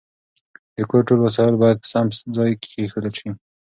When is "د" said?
0.75-0.77